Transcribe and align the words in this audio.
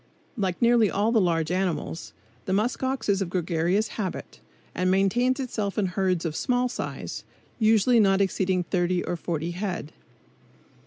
Like 0.35 0.59
nearly 0.63 0.89
all 0.89 1.11
the 1.11 1.21
large 1.21 1.51
land 1.51 1.61
animals, 1.61 2.13
the 2.45 2.53
musk 2.53 2.81
ox 2.81 3.07
is 3.07 3.21
of 3.21 3.29
gregarious 3.29 3.87
habit, 3.99 4.39
and 4.73 4.89
maintains 4.89 5.39
itself 5.39 5.77
in 5.77 5.85
herds 5.85 6.25
of 6.25 6.35
small 6.35 6.67
size, 6.67 7.23
usually 7.59 7.99
not 7.99 8.19
exceeding 8.19 8.63
thirty 8.63 9.03
or 9.03 9.15
forty 9.15 9.51
head. 9.51 9.93